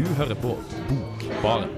[0.00, 0.54] Du hører på
[0.88, 1.68] Bokbaren.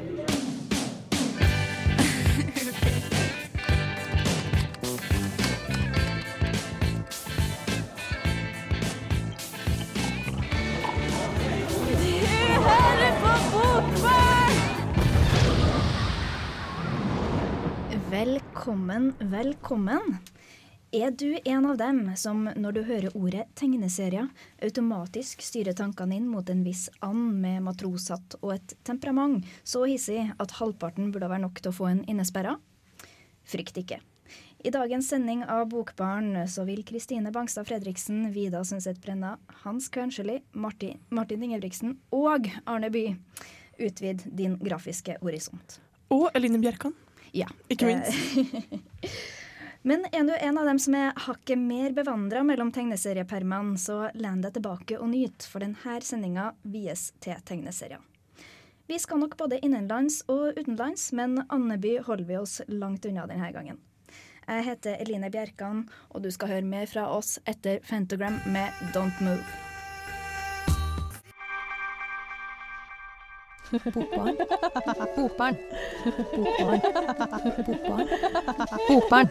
[18.11, 20.18] Velkommen, velkommen.
[20.93, 24.27] Er du en av dem som når du hører ordet tegneserier,
[24.60, 30.27] automatisk styrer tankene inn mot en viss and med matroshatt og et temperament så hissig
[30.36, 32.59] at halvparten burde være nok til å få en innesperra?
[33.48, 34.02] Frykt ikke.
[34.60, 40.42] I dagens sending av Bokbarn så vil Kristine Bangstad Fredriksen, Vida Sundset Brenna, Hans Kvernsjøli,
[40.52, 43.06] Martin, Martin Ingebrigtsen og Arne By
[43.80, 45.80] utvide din grafiske horisont.
[46.12, 46.92] Og Eline Bjerkan.
[47.33, 47.48] Ja.
[47.72, 48.12] Ikke minst.
[49.82, 54.42] Men er du en av dem som er hakket mer bevandra mellom tegneseriepermene, så len
[54.45, 57.98] deg tilbake og nyt, for denne sendinga vies til tegneserier.
[58.86, 63.50] Vi skal nok både innenlands og utenlands, men Andeby holder vi oss langt unna denne
[63.55, 63.83] gangen.
[64.47, 69.19] Jeg heter Eline Bjerkan, og du skal høre mer fra oss etter Fantogram med Don't
[69.22, 69.42] Move.
[73.72, 74.36] Bokbarn.
[75.17, 75.56] Bokbarn.
[76.36, 76.80] Bokbarn.
[77.67, 78.08] Bokbarn.
[78.89, 79.28] Bokbarn.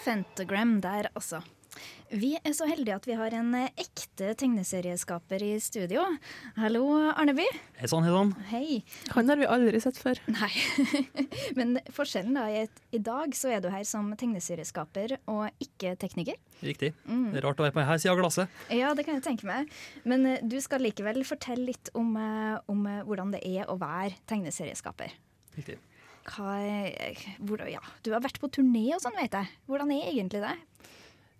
[0.00, 1.42] Fantogram der, altså.
[2.10, 6.02] Vi er så heldige at vi har en eh, ekte tegneserieskaper i studio.
[6.56, 7.44] Hallo, Arneby.
[7.78, 8.32] Hei sann, hei sann.
[8.48, 8.78] Hei.
[9.12, 10.18] Han har vi aldri sett før.
[10.32, 10.48] Nei.
[11.58, 15.94] Men forskjellen da er at i dag så er du her som tegneserieskaper og ikke
[16.00, 16.40] tekniker.
[16.64, 16.94] Riktig.
[17.04, 17.28] Mm.
[17.34, 18.58] Det er rart å være på denne sida av glasset.
[18.72, 19.70] Ja, det kan jeg tenke meg.
[20.08, 24.16] Men eh, du skal likevel fortelle litt om, eh, om hvordan det er å være
[24.32, 25.14] tegneserieskaper.
[25.60, 25.76] Riktig.
[26.30, 26.52] Hva,
[27.42, 29.48] hvor, ja, du har vært på turné og sånn, vet jeg.
[29.66, 30.52] Hvordan er egentlig det?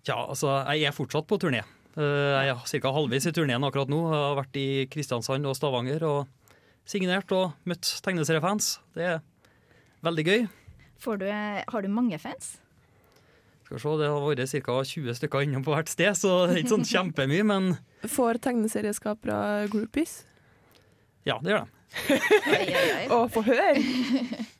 [0.09, 1.61] Ja, altså, jeg er fortsatt på turné.
[1.95, 2.91] Eh, Jeg er ca.
[2.95, 4.01] halvveis i turneen akkurat nå.
[4.11, 6.27] Jeg har vært i Kristiansand og Stavanger og
[6.87, 8.79] signert og møtt tegneseriefans.
[8.95, 9.21] Det er
[10.03, 10.47] veldig gøy.
[11.01, 12.57] Får du, har du mange fans?
[13.65, 14.79] Skal vi se, Det har vært ca.
[14.83, 17.71] 20 stykker innom på hvert sted, så det er ikke sånn kjempemye, men
[18.09, 20.25] Får tegneserieskapere groupies?
[21.23, 23.07] ja, det gjør de.
[23.13, 23.75] Og få høre!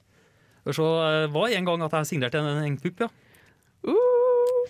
[0.72, 0.90] Skal så
[1.28, 3.10] Det var en gang at jeg signerte en, en pupp, ja.
[3.88, 4.70] Uh,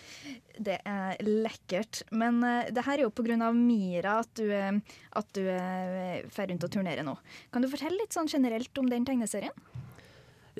[0.62, 2.04] Det er lekkert.
[2.14, 3.52] Men uh, det her er jo pga.
[3.56, 4.78] Mira at du, eh,
[5.18, 7.16] at du uh, fer rundt og turnerer nå.
[7.54, 9.56] Kan du fortelle litt sånn generelt om den tegneserien?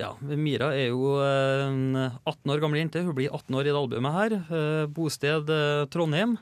[0.00, 1.94] Ja, Mira er jo eh, en
[2.24, 3.02] 18 år gammel jente.
[3.04, 4.34] Hun blir 18 år i det albumet her.
[4.48, 6.38] Eh, Bosted eh, Trondheim.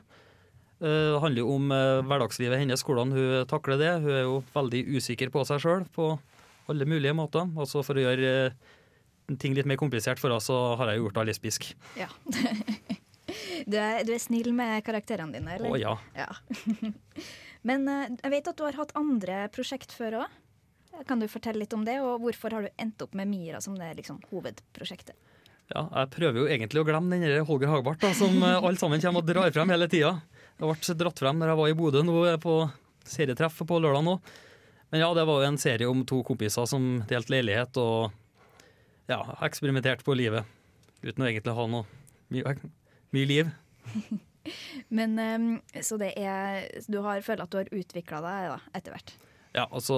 [0.79, 3.91] Eh, Det handler jo om eh, hverdagslivet hennes, hvordan hun takler det.
[4.05, 6.13] Hun er jo veldig usikker på seg sjøl på
[6.71, 7.51] alle mulige måter.
[7.59, 8.55] Altså For å gjøre eh,
[9.39, 11.69] ting litt mer komplisert for oss, så har jeg gjort henne lesbisk.
[11.99, 12.09] Ja.
[13.71, 15.71] du, er, du er snill med karakterene dine, eller?
[15.71, 15.95] Å ja.
[16.17, 16.29] Ja.
[17.67, 20.39] Men eh, jeg vet at du har hatt andre prosjekt før òg.
[21.07, 23.77] Kan du fortelle litt om det, og hvorfor har du endt opp med Mira som
[23.79, 25.15] det liksom, hovedprosjektet?
[25.71, 25.85] ja.
[26.01, 29.23] Jeg prøver jo egentlig å glemme den Holger Hagbart, da, som eh, alle sammen kommer
[29.23, 30.15] og drar frem hele tida.
[30.57, 32.55] Det ble dratt frem når jeg var i Bodø nå eh, på
[33.07, 34.17] serietreff på lørdag nå.
[34.91, 38.11] Men ja, det var jo en serie om to kompiser som delte leilighet og
[39.09, 40.45] ja, eksperimentert på livet.
[41.01, 41.85] Uten å egentlig ha noe
[42.33, 42.55] mye,
[43.15, 43.49] mye liv.
[44.97, 45.49] Men um,
[45.85, 49.13] Så det er Du har føler at du har utvikla deg da, etter hvert?
[49.51, 49.95] Ja, altså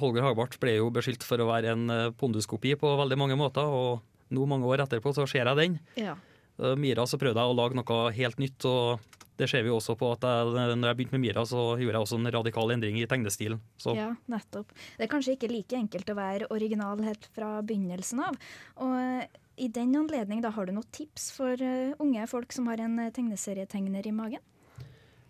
[0.00, 3.62] Holger Hagbart ble jo beskyldt for å være en eh, ponduskopi på veldig mange måter,
[3.62, 5.76] og nå mange år etterpå så ser jeg den.
[5.94, 6.16] Ja.
[6.58, 9.96] Eh, Mira så prøvde jeg å lage noe helt nytt, og det ser vi også
[9.98, 12.98] på at jeg, når jeg begynte med Mira, så gjorde jeg også en radikal endring
[13.00, 13.60] i tegnestilen.
[13.80, 14.74] Så Ja, nettopp.
[14.98, 18.36] Det er kanskje ikke like enkelt å være original helt fra begynnelsen av.
[18.84, 22.68] Og eh, i den anledning, da har du noen tips for eh, unge folk som
[22.70, 24.44] har en eh, tegneserietegner i magen?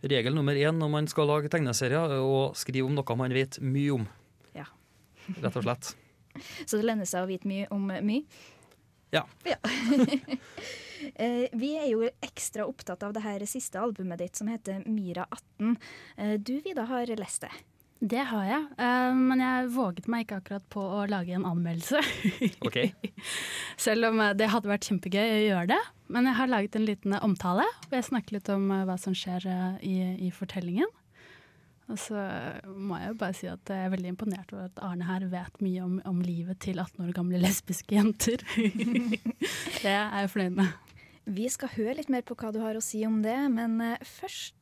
[0.01, 3.59] regel nummer én når man skal lage tegneserier, er å skrive om noe man vet
[3.61, 4.07] mye om.
[4.57, 4.65] Ja.
[5.45, 5.93] Rett og slett.
[6.69, 8.25] Så det lønner seg å vite mye om mye?
[9.13, 9.27] Ja.
[9.45, 10.39] Eh,
[11.53, 15.77] vi er jo ekstra opptatt av det her siste albumet ditt som heter Myra 18.
[16.17, 17.53] Eh, Du, Vida, har lest det.
[18.01, 22.01] Det har jeg, eh, men jeg våget meg ikke akkurat på å lage en anmeldelse.
[22.67, 22.79] OK.
[23.77, 25.81] Selv om eh, det hadde vært kjempegøy å gjøre det.
[26.11, 28.97] Men jeg har laget en liten eh, omtale, hvor jeg snakker litt om eh, hva
[29.01, 29.99] som skjer eh, i,
[30.29, 30.89] i fortellingen.
[31.91, 32.15] Og så
[32.71, 35.57] må jeg jo bare si at jeg er veldig imponert over at Arne her vet
[35.61, 38.45] mye om, om livet til 18 år gamle lesbiske jenter.
[39.83, 40.90] det er jeg fornøyd med.
[41.31, 44.03] Vi skal høre litt mer på hva du har å si om det, men eh,
[44.19, 44.57] først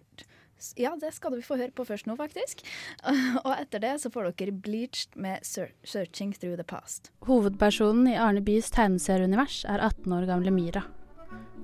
[0.74, 2.64] Ja, det skal du få høre på først nå, faktisk.
[3.46, 7.12] Og etter det så får dere Bleached med 'Searching Through the Past'.
[7.28, 10.82] Hovedpersonen i Arne Byes tegneserieunivers er 18 år gamle Mira.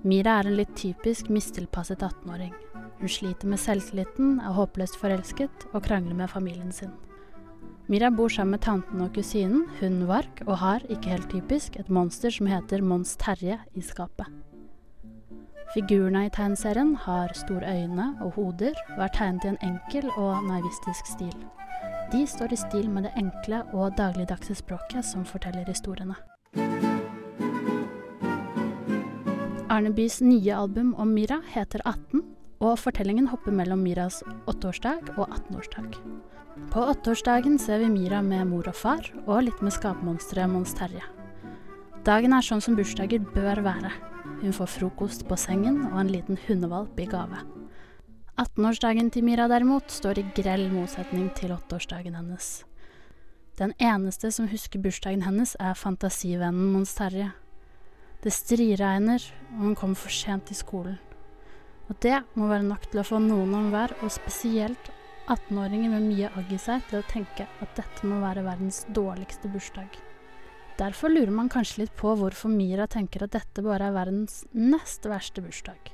[0.04, 2.54] Mira er en litt typisk mistilpasset 18-åring.
[3.00, 6.94] Hun sliter med selvtilliten, er håpløst forelsket og krangler med familien sin.
[7.90, 11.90] Mira bor sammen med tanten og kusinen, hunden Vark, og har, ikke helt typisk, et
[11.92, 14.30] monster som heter Mons Terje i skapet.
[15.74, 20.44] Figurene i tegneserien har store øyne og hoder, og er tegnet i en enkel og
[20.46, 21.34] naivistisk stil.
[22.12, 26.14] De står i stil med det enkle og dagligdagse språket som forteller historiene.
[29.66, 32.22] Arnebys nye album om Mira heter 18,
[32.62, 35.98] og fortellingen hopper mellom Miras åtteårsdag og 18-årsdag.
[36.70, 41.02] På åtteårsdagen ser vi Mira med mor og far, og litt med skapmonsteret Mons Terje.
[42.06, 44.13] Dagen er sånn som bursdager bør være.
[44.24, 47.42] Hun får frokost på sengen og en liten hundevalp i gave.
[48.40, 52.64] 18-årsdagen til Mira derimot står i grell motsetning til 8-årsdagen hennes.
[53.60, 57.28] Den eneste som husker bursdagen hennes, er fantasivennen Mons Terje.
[58.24, 59.22] Det striregner,
[59.52, 60.98] og hun kommer for sent til skolen.
[61.86, 64.90] Og det må være nok til å få noen om hver, og spesielt
[65.28, 69.52] 18-åringer med mye agg i seg, til å tenke at dette må være verdens dårligste
[69.52, 70.03] bursdag.
[70.78, 75.06] Derfor lurer man kanskje litt på hvorfor Mira tenker at dette bare er verdens nest
[75.06, 75.92] verste bursdag.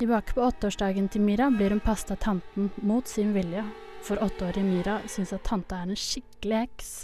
[0.00, 3.66] Tilbake på åtteårsdagen til Mira blir hun passet av tanten mot sin vilje,
[4.00, 6.94] for åtteårige Mira syns at tante er en skikkelig heks.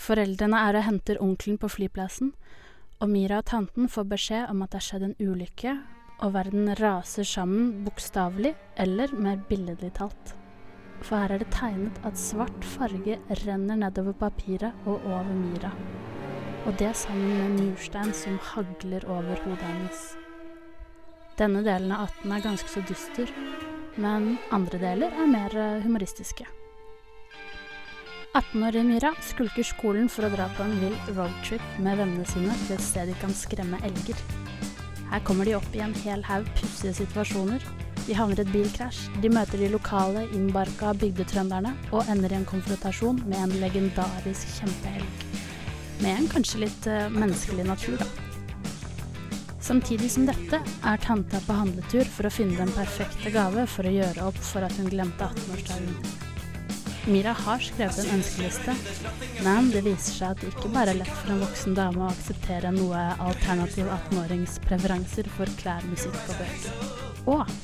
[0.00, 2.32] Foreldrene er og henter onkelen på flyplassen,
[3.04, 5.76] og Mira og tanten får beskjed om at det er skjedd en ulykke,
[6.24, 10.32] og verden raser sammen bokstavelig eller mer billedlig talt.
[11.02, 15.72] For her er det tegnet at svart farge renner nedover papiret og over myra.
[16.66, 20.04] Og det sammen med murstein som hagler over hodet hennes.
[21.38, 23.30] Denne delen av 18 er ganske så dyster,
[23.96, 26.46] men andre deler er mer eh, humoristiske.
[28.36, 32.76] 18-årige Myra skulker skolen for å dra på en vill roadtrip med vennene sine til
[32.76, 34.20] et sted de kan skremme elger.
[35.08, 37.64] Her kommer de opp i en hel haug pussige situasjoner.
[38.08, 42.46] De havner i et bilkrasj, de møter de lokale innbarka bygdetrønderne og ender i en
[42.48, 45.26] konfrontasjon med en legendarisk kjempehelg.
[46.00, 48.08] Med en kanskje litt uh, menneskelig natur, da.
[49.60, 53.92] Samtidig som dette er tanta på handletur for å finne den perfekte gave for å
[53.92, 56.28] gjøre opp for at hun glemte 18-årsdagen.
[57.12, 58.72] Mira har skrevet en ønskeliste,
[59.44, 62.12] men det viser seg at det ikke bare er lett for en voksen dame å
[62.14, 66.94] akseptere noe alternativ 18-årings preferanser for klær, musikk og bøker.
[67.36, 67.58] Og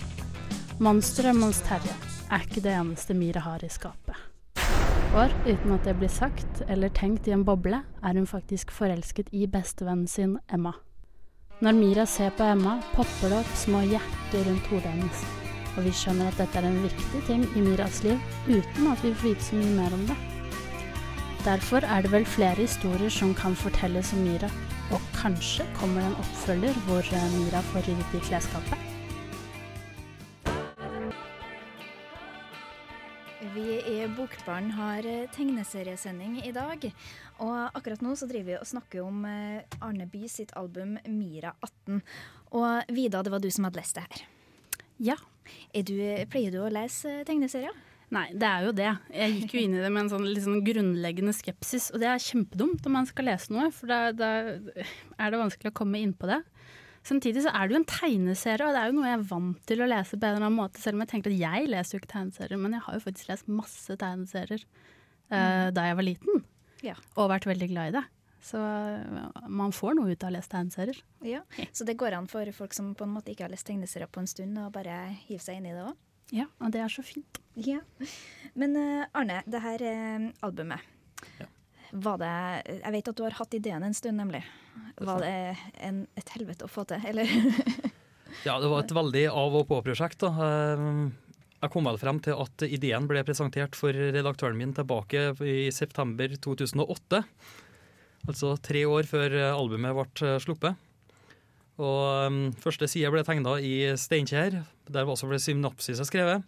[0.82, 1.94] monsteret Mons Terje
[2.32, 4.16] er ikke det eneste Mira har i skapet.
[5.14, 9.30] For uten at det blir sagt eller tenkt i en boble, er hun faktisk forelsket
[9.32, 10.74] i bestevennen sin Emma.
[11.62, 15.24] Når Mira ser på Emma, popper det opp små hjerter rundt hodet hennes
[15.76, 19.12] og vi skjønner at dette er en viktig ting i Miras liv, uten at vi
[19.14, 20.16] får vite så mye mer om det.
[21.44, 24.50] Derfor er det vel flere historier som kan fortelles om Mira,
[24.94, 28.93] og kanskje kommer en oppfølger hvor eh, Mira får ryddet i klesskapet.
[34.34, 36.82] I Bokbarn har eh, tegneseriesending i dag.
[37.44, 41.52] Og akkurat nå så driver vi og snakker om eh, Arne By sitt album 'Mira
[41.62, 42.00] 18'.
[42.58, 44.24] Og Vida, det var du som hadde lest det her.
[44.98, 45.16] Ja.
[45.74, 45.94] Du,
[46.30, 47.74] pleier du å lese tegneserier?
[48.14, 48.90] Nei, det er jo det.
[49.14, 52.22] Jeg gikk jo inn i det med en sånn, sånn grunnleggende skepsis, og det er
[52.22, 54.30] kjempedumt når man skal lese noe, for da, da
[55.18, 56.40] er det vanskelig å komme inn på det.
[57.04, 59.58] Samtidig så er det jo en tegneserie, og det er jo noe jeg er vant
[59.68, 61.96] til å lese på en eller annen måte, selv om jeg tenkte at jeg leser
[61.96, 66.06] jo ikke tegneserier, men jeg har jo faktisk lest masse tegneserier uh, da jeg var
[66.08, 66.44] liten,
[66.84, 66.94] Ja.
[67.16, 68.04] og vært veldig glad i det.
[68.44, 68.60] Så
[69.48, 70.98] man får noe ut av å lese tegneserier.
[71.24, 71.40] Ja,
[71.72, 74.20] Så det går an for folk som på en måte ikke har lest tegneserier på
[74.20, 75.94] en stund, å bare hive seg inn i det òg?
[76.32, 77.40] Ja, og det er så fint.
[77.56, 77.80] Ja.
[78.56, 80.80] Men uh, Arne, det her uh, albumet
[81.40, 81.46] Ja.
[81.94, 82.30] Var det
[82.82, 84.40] Jeg vet at du har hatt ideen en stund, nemlig.
[84.98, 85.34] Var det
[85.86, 87.28] en, et helvete å få til, eller?
[88.44, 90.18] Ja, det var et veldig av og på-prosjekt.
[90.24, 90.32] da.
[90.42, 95.70] Eh, Jeg kom vel frem til at ideen ble presentert for redaktøren min tilbake i
[95.72, 97.22] september 2008.
[98.26, 100.74] Altså tre år før albumet ble sluppet.
[101.78, 104.60] Og um, Første side ble tegna i Steinkjer.
[104.90, 106.44] Der også ble synopsiset skrevet.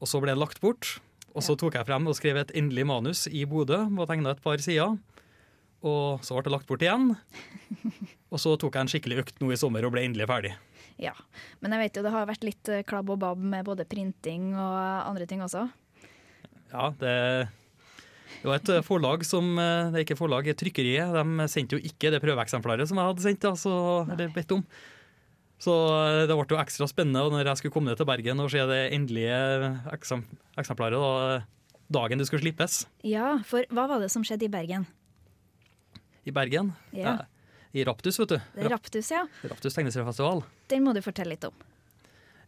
[0.00, 0.96] Og så ble det lagt bort.
[1.30, 4.42] Og så tok jeg frem og skrev et endelig manus i Bodø og tegna et
[4.42, 4.96] par sider.
[5.86, 7.14] Og så ble det lagt bort igjen.
[8.30, 10.52] Og så tok jeg en skikkelig økt nå i sommer og ble endelig ferdig.
[11.00, 11.14] Ja.
[11.64, 14.52] Men jeg vet jo det har vært litt eh, klabb og babb med både printing
[14.52, 14.76] og
[15.08, 15.64] andre ting også.
[16.70, 17.14] Ja, det,
[18.36, 21.16] det var et forlag som eh, Det er ikke forlag, trykkeriet.
[21.16, 23.74] De sendte jo ikke det prøveeksemplaret som jeg hadde sendt, altså,
[24.12, 24.66] eller bedt om.
[25.60, 28.40] Så eh, det ble jo ekstra spennende og når jeg skulle komme ned til Bergen
[28.40, 29.40] og se det endelige
[29.92, 30.24] eksem,
[30.60, 31.42] eksemplaret da,
[31.92, 34.88] dagen det skulle slippes Ja, for hva var det som skjedde i Bergen?
[36.24, 36.72] i Bergen.
[36.92, 37.16] Ja.
[37.72, 38.40] I Raptus, vet du.
[38.68, 39.24] Raptus, ja.
[39.46, 40.42] Raptus tegneseriefestival.
[40.68, 41.54] Den må du fortelle litt om.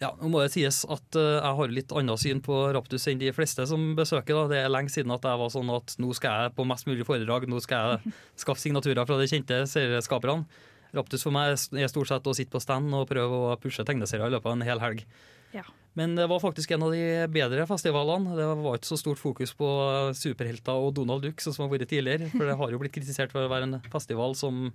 [0.02, 3.20] Ja, nå må det sies at eh, jeg har litt annet syn på Raptus enn
[3.22, 4.34] de fleste som besøker.
[4.34, 4.44] Da.
[4.50, 7.06] Det er lenge siden at jeg var sånn at nå skal jeg på mest mulig
[7.06, 10.68] foredrag, nå skal jeg skaffe signaturer fra de kjente serieskaperne.
[10.92, 14.28] Raptus for meg er stort sett å sitte på stand og prøve å pushe tegneserier
[14.28, 15.06] i løpet av en hel helg.
[15.52, 15.64] Ja.
[15.96, 18.36] Men det var faktisk en av de bedre festivalene.
[18.36, 19.68] Det var ikke så stort fokus på
[20.16, 22.30] superhelter og Donald Duck, sånn som har vært tidligere.
[22.32, 24.70] For det har jo blitt kritisert for å være en festival som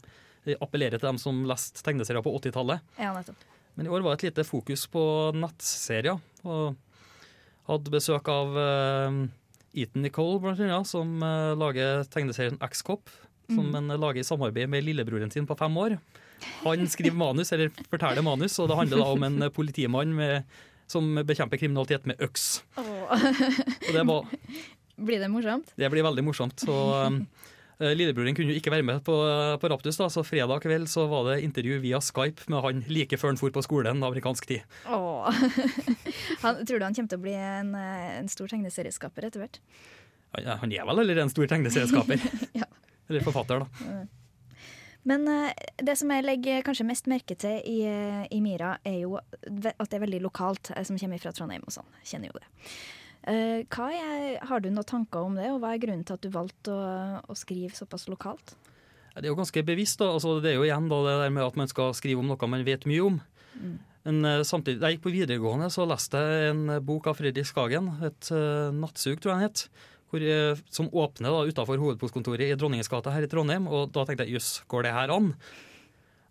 [0.61, 2.97] appellerer til dem som leste tegneserier på 80-tallet.
[3.01, 3.13] Ja.
[3.77, 5.03] Men i år var det et lite fokus på
[5.37, 6.21] nettserier.
[6.45, 6.77] Og
[7.67, 9.17] hadde besøk av uh,
[9.77, 13.11] Ethan Nicole, blant annet, som uh, lager tegneserien X-Cop.
[13.47, 13.73] Som Mm.
[13.75, 15.97] han lager i samarbeid med lillebroren sin på fem år.
[16.63, 20.43] Han skriver manus, eller forteller manus, og det handler da om en politimann med,
[20.87, 22.61] som bekjemper kriminalitet med øks.
[22.77, 24.25] Og det, var,
[24.97, 25.71] Blir det morsomt?
[25.77, 26.59] det blir veldig morsomt.
[26.59, 26.75] Så
[27.79, 29.15] eh, Lillebroren kunne jo ikke være med på,
[29.61, 33.17] på Raptus, da, så fredag kveld så var det intervju via Skype med han like
[33.17, 34.61] før han for på skolen, amerikansk tid.
[34.85, 35.29] Åh.
[36.43, 39.59] Han, tror du han kommer til å bli en, en stor tegneserieskaper etter hvert?
[40.35, 42.21] Han, han er vel allerede en stor tegneserieskaper?
[42.61, 42.65] Ja.
[43.07, 43.97] Eller forfatter, da.
[45.07, 49.01] Men eh, det som jeg legger kanskje mest merke til i, eh, i Mira, er
[49.05, 51.87] jo at det er veldig lokalt, jeg som kommer fra Trondheim og sånn.
[52.03, 52.47] Kjenner jo det.
[53.27, 56.23] Eh, hva er, har du noen tanker om det, og hva er grunnen til at
[56.23, 58.57] du valgte å, å skrive såpass lokalt?
[59.17, 59.99] Det er jo ganske bevisst.
[59.99, 62.29] da, altså Det er jo igjen da det der med at man skal skrive om
[62.29, 63.21] noe man vet mye om.
[64.07, 67.17] Men eh, samtidig, Da jeg gikk på videregående, så leste jeg en eh, bok av
[67.19, 69.63] Fredrik Skagen, et uh, nattsug, tror jeg den het,
[70.11, 73.67] hvor, eh, som åpner da utafor hovedpostkontoret i Dronningens gate her i Trondheim.
[73.67, 75.33] Og da tenkte jeg jøss, går det her an?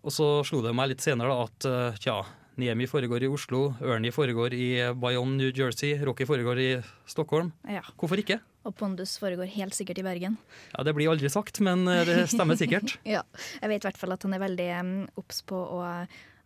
[0.07, 2.21] Og så slo det meg litt senere da at eh, tja,
[2.57, 6.69] Niemi foregår i Oslo, Ernie foregår i Bayonne, New Jersey, Rocky foregår i
[7.05, 7.51] Stockholm.
[7.69, 7.83] Ja.
[8.01, 8.39] Hvorfor ikke?
[8.67, 10.39] Og Pondus foregår helt sikkert i Bergen.
[10.73, 12.97] Ja, Det blir aldri sagt, men eh, det stemmer sikkert.
[13.17, 13.23] Ja.
[13.61, 15.83] Jeg vet i hvert fall at han er veldig um, obs på å,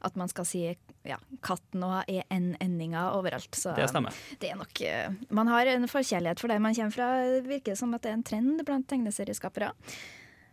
[0.02, 0.62] at man skal si
[1.04, 3.50] ja, katten og er n-endinga overalt.
[3.56, 4.16] Så Det stemmer.
[4.40, 7.08] det er nok eh, Man har en forkjærlighet for der man kommer fra.
[7.24, 9.72] Det virker som at det er en trend blant tegneserieskapere.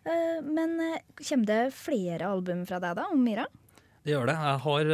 [0.08, 3.48] Eh, Men eh, kommer det flere album fra deg da, om Mira?
[4.04, 4.38] Det gjør det.
[4.39, 4.92] Jeg har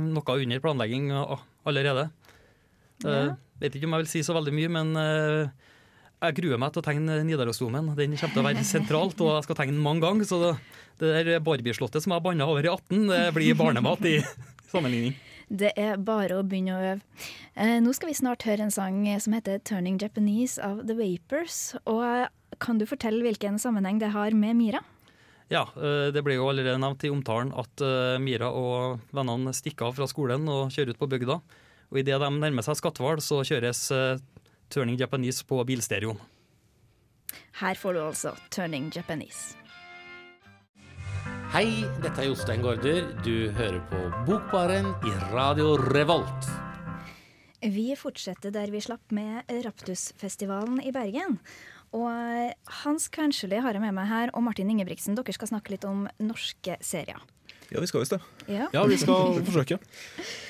[0.00, 2.06] noe under planlegging allerede.
[3.04, 3.34] Ja.
[3.60, 4.94] vet ikke om jeg vil si så veldig mye, men
[6.24, 7.90] jeg gruer meg til å tegne Nidarosdomen.
[7.98, 10.24] Den kommer til å være sentralt, og jeg skal tegne den mange ganger.
[10.28, 10.52] Så det,
[11.02, 14.18] det der Barbie-slottet som jeg har banna over i 18, det blir barnemat i
[14.72, 15.16] sammenligning.
[15.48, 17.20] Det er bare å begynne å øve.
[17.54, 21.76] Eh, nå skal vi snart høre en sang som heter 'Turning Japanese' av The Vapors.
[21.84, 24.80] Og eh, kan du fortelle hvilken sammenheng det har med Mira?
[25.52, 29.90] Ja, eh, det ble jo allerede nevnt i omtalen at eh, Mira og vennene stikker
[29.90, 31.40] av fra skolen og kjører ut på bygda.
[31.92, 34.22] Og idet de nærmer seg Skatval, så kjøres eh,
[34.72, 36.18] Turning Japanese på bilstereoen.
[37.60, 39.63] Her får du altså 'Turning Japanese'.
[41.54, 43.04] Hei, dette er Jostein Gaarder.
[43.22, 46.48] Du hører på Bokbaren i Radio Revolt.
[47.62, 51.36] Vi fortsetter der vi slapp med Raptusfestivalen i Bergen.
[51.94, 52.10] Og
[52.80, 56.08] Hans Kvernskjeli har jeg med meg her, og Martin Ingebrigtsen, dere skal snakke litt om
[56.18, 57.22] norske serier.
[57.70, 58.22] Ja, vi skal visst det.
[58.50, 58.66] Ja.
[58.74, 59.78] Ja, vi skal forsøke.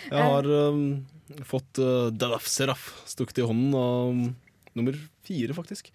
[0.09, 1.05] Jeg har um,
[1.45, 4.29] fått uh, Dadaf Seraf stukket i hånden av um,
[4.73, 4.97] nummer
[5.29, 5.93] fire, faktisk.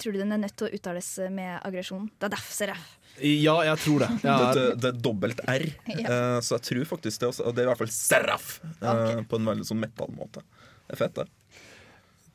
[0.00, 2.06] Tror du den er nødt til å uttales med aggresjon?
[2.22, 2.76] Dadaf, jeg.
[3.20, 4.08] Ja, jeg tror det.
[4.24, 4.36] Ja.
[4.38, 5.66] Det, er, det, det er dobbelt R,
[5.98, 8.46] eh, så jeg tror faktisk det også, og det er i hvert fall Seraf,
[8.78, 9.26] eh, Ok.
[9.28, 10.44] på en veldig sånn metal-måte.
[10.86, 11.26] Det er fett, det.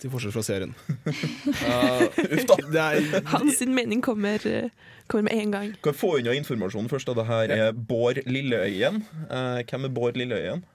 [0.03, 0.75] til forskjell fra serien.
[1.07, 2.05] Uh,
[2.35, 2.57] Uff da.
[2.75, 4.69] det er, Hans sin mening kommer, eh,
[5.11, 5.73] kommer med en gang.
[5.85, 7.09] Kan få unna informasjonen først?
[7.09, 9.01] da Det her er Bård Lilleøyen.
[9.31, 10.65] Uh, hvem er Bård Lilleøyen?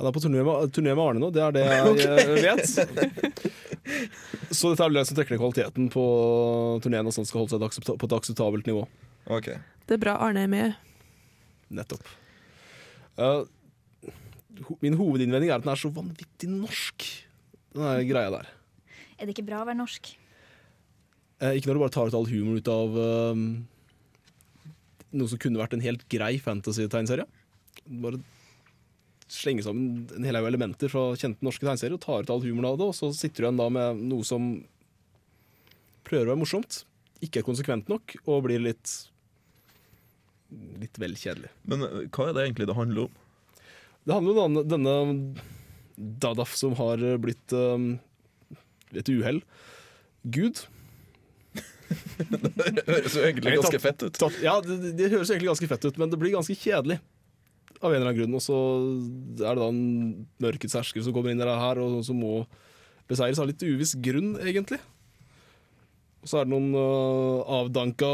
[0.00, 2.16] Han er på turné med, turné med Arne nå, det er det jeg okay.
[2.40, 2.64] vet.
[4.50, 6.04] Så dette er det som trekker ned kvaliteten på
[6.84, 8.86] turneen, og sånn skal holde seg på et akseptabelt nivå.
[9.30, 9.50] Ok.
[9.84, 10.78] Det er bra Arne er med.
[11.76, 12.08] Nettopp.
[13.20, 13.44] Uh,
[14.70, 17.04] ho- min hovedinnvending er at den er så vanvittig norsk,
[17.76, 18.48] den der greia der.
[19.20, 20.14] Er det ikke bra å være norsk?
[21.44, 23.36] Uh, ikke når du bare tar ut all humor ut av uh,
[25.12, 27.28] noe som kunne vært en helt grei fantasy-tegneserie.
[28.00, 28.22] Bare
[29.32, 32.70] slenge sammen en hel haug elementer fra kjente norske tegneserier og tar ut all humoren
[32.72, 34.50] av det, og så sitter du igjen da med noe som
[36.08, 36.80] prøver å være morsomt,
[37.22, 38.96] ikke er konsekvent nok, og blir litt
[40.80, 41.50] litt vel kjedelig.
[41.70, 43.18] Men eh, hva er det egentlig det handler om?
[44.08, 44.94] Det handler om denne,
[46.00, 47.90] Dadaf som har blitt um,
[48.96, 49.42] et uhell
[50.32, 50.62] Gud.
[51.90, 54.18] Det høres jo egentlig ganske fett ut.
[54.44, 56.98] ja, det, det- det høres egentlig ganske fett ut, men det blir ganske kjedelig.
[57.80, 58.36] Av en eller annen grunn.
[58.36, 58.56] Og så
[59.40, 62.42] er det da en mørkets hersker som kommer inn i det her, og som må
[63.10, 64.78] beseires av litt uviss grunn, egentlig.
[66.20, 68.10] Og så er det noen uh, avdanka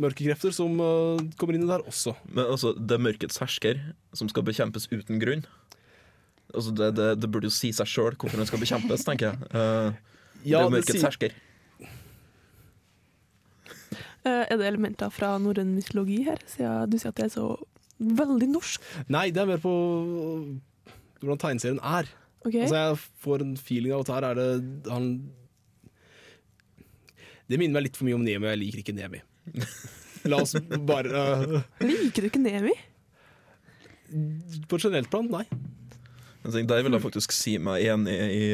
[0.00, 2.14] mørke krefter som uh, kommer inn i det her også.
[2.30, 3.82] Men altså, Det er mørkets hersker
[4.16, 5.44] som skal bekjempes uten grunn.
[6.54, 9.50] altså det, det, det burde jo si seg sjøl hvorfor den skal bekjempes, tenker jeg.
[9.50, 9.98] Eh,
[10.46, 11.36] det er mørkets det sier- hersker.
[14.20, 17.46] Eh, er det elementer fra norrøn mytologi her, siden du sier at det er så
[18.00, 18.84] veldig norsk?
[19.12, 19.72] Nei, det er mer på
[21.20, 22.08] hvordan tegneserien er.
[22.40, 22.54] Ok?
[22.54, 24.46] Altså Jeg får en feeling av at her er det
[24.88, 25.08] han
[27.50, 29.20] Det minner meg litt for mye om Nemi, og jeg liker ikke Nemi.
[30.30, 30.54] La oss
[30.86, 31.58] bare uh...
[31.82, 32.72] Liker du ikke Nemi?
[34.70, 35.44] På et generelt plan, nei.
[36.42, 38.44] Der vil jeg faktisk si meg enig i,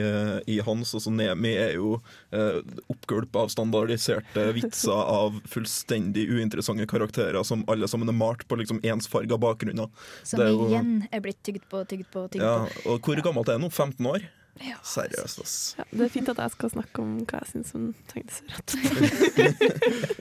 [0.50, 0.90] i Hans.
[0.98, 2.00] Altså, Nemi er jo
[2.34, 2.58] eh,
[2.90, 8.80] oppgulp av standardiserte vitser av fullstendig uinteressante karakterer som alle sammen er malt på liksom
[8.82, 9.86] ensfarga bakgrunner.
[10.26, 12.90] Som Det er jo- igjen er blitt tygd på, tygd på, tygd Ja, på.
[12.96, 13.70] og hvor gammelt er det nå?
[13.70, 14.26] 15 år?
[14.64, 14.78] Ja.
[14.82, 15.54] Seriøst, ass.
[15.78, 19.52] Ja, det er fint at jeg skal snakke om hva jeg syns om tegneserier.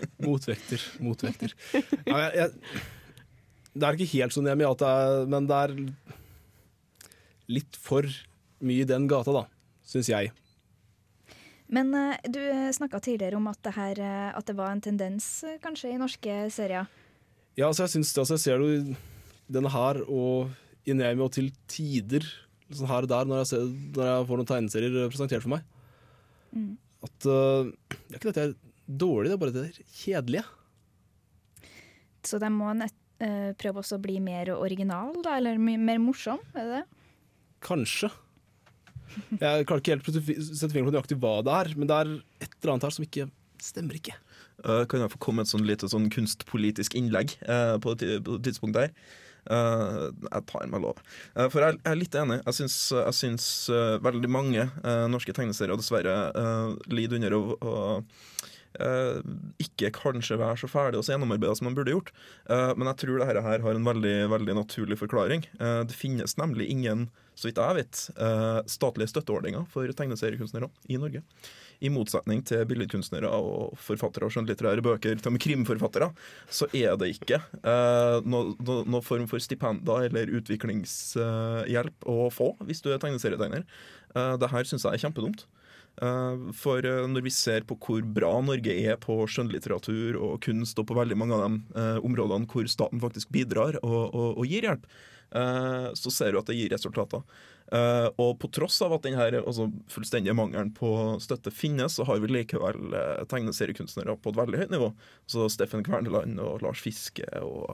[0.25, 0.81] Motvekter.
[0.99, 1.53] Motvekter.
[2.05, 2.83] Ja, jeg, jeg,
[3.75, 5.73] det er ikke helt sånn Nemi, at det er, men det er
[7.51, 8.07] litt for
[8.65, 9.45] mye i den gata, da.
[9.85, 10.31] Syns jeg.
[11.67, 12.41] Men eh, du
[12.73, 15.99] snakka tidligere om at det, her, eh, at det var en tendens eh, kanskje i
[16.01, 16.89] norske serier.
[17.55, 18.21] Ja, altså jeg syns det.
[18.21, 18.95] Altså jeg ser jo
[19.51, 20.51] denne her og
[20.85, 22.25] i Nemi, og til tider
[22.73, 25.65] sånn her og der, når jeg, ser, når jeg får noen tegneserier presentert for meg.
[26.55, 26.73] Mm.
[27.05, 30.45] At uh, Det er ikke at jeg er dårlig, det er bare det der kjedelige.
[32.25, 36.41] Så de må nett, uh, prøve også å bli mer original, da, eller mer morsom,
[36.55, 37.04] er det det?
[37.65, 38.11] Kanskje.
[39.39, 42.13] Jeg klarer ikke helt å sette fingeren på nøyaktig hva det er, men det er
[42.43, 43.27] et eller annet her som ikke
[43.63, 44.15] stemmer ikke.
[44.63, 48.77] Uh, kan jeg få komme et sånn lite sånn kunstpolitisk innlegg uh, på, et, tidspunkt
[48.77, 48.91] der?
[49.45, 51.01] Eh, jeg tar meg lov.
[51.35, 52.39] Uh, for jeg, jeg er litt enig.
[52.47, 53.49] Jeg syns, jeg syns
[54.01, 54.63] veldig mange
[55.11, 57.75] norske tegneserier dessverre uh, lider under å,
[59.61, 62.13] ikke kanskje være så ferdig og så gjennomarbeida som man burde gjort.
[62.49, 65.45] Eh, men jeg tror dette her har en veldig, veldig naturlig forklaring.
[65.59, 70.99] Eh, det finnes nemlig ingen, så vidt jeg vet, eh, statlige støtteordninger for tegneseriekunstnere i
[71.01, 71.23] Norge.
[71.83, 76.07] I motsetning til billedkunstnere og forfattere og skjønnlitterære bøker, til og med krimforfattere,
[76.47, 82.53] så er det ikke eh, noen no, no form for stipender eller utviklingshjelp å få
[82.63, 83.67] hvis du er tegneserietegner.
[84.15, 85.45] Eh, det her syns jeg er kjempedumt.
[86.01, 90.79] Eh, For eh, når vi ser på hvor bra Norge er på skjønnlitteratur og kunst,
[90.79, 94.47] og på veldig mange av de eh, områdene hvor staten faktisk bidrar og, og, og
[94.49, 94.87] gir hjelp,
[95.35, 97.23] så ser du at det gir resultater.
[98.21, 100.87] Og på tross av at den altså, fullstendige mangelen på
[101.19, 102.93] støtte finnes, så har vi likevel
[103.33, 104.91] tegneseriekunstnere på et veldig høyt nivå.
[105.27, 107.73] Så Steffen Kverneland og Lars Fiske og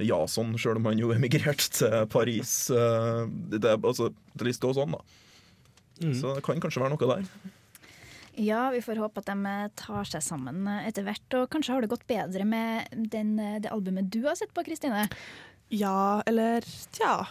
[0.00, 2.56] Jason, sjøl om han jo emigrerte til Paris.
[2.72, 5.27] det, altså, det også sånn, da.
[5.98, 7.54] Så det kan kanskje være noe der.
[8.38, 11.26] Ja, vi får håpe at de eh, tar seg sammen eh, etter hvert.
[11.40, 14.62] Og kanskje har det gått bedre med den, eh, det albumet du har sett på,
[14.66, 15.08] Kristine?
[15.74, 16.62] Ja, eller
[16.94, 17.26] tja.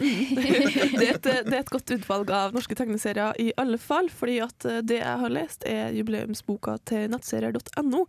[0.00, 4.38] Det, er et, det er et godt utvalg av norske tegneserier i alle fall, fordi
[4.44, 8.06] at eh, det jeg har lest er jubileumsboka til nettserier.no,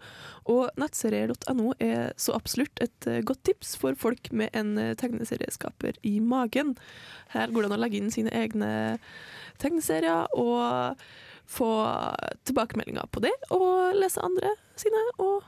[0.53, 5.99] og nettserier.no er så absolutt et eh, godt tips for folk med en eh, tegneserieskaper
[6.07, 6.77] i magen.
[7.35, 8.71] Her går det an å legge inn sine egne
[9.61, 11.03] tegneserier og
[11.51, 11.71] få
[12.47, 15.43] tilbakemeldinger på det, og lese andre sine, og